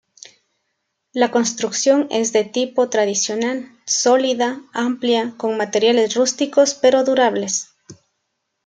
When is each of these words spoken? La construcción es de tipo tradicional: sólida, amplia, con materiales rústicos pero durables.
La 1.13 1.29
construcción 1.29 2.07
es 2.09 2.33
de 2.33 2.43
tipo 2.43 2.89
tradicional: 2.89 3.69
sólida, 3.85 4.63
amplia, 4.73 5.35
con 5.37 5.57
materiales 5.57 6.15
rústicos 6.15 6.73
pero 6.73 7.03
durables. 7.03 7.69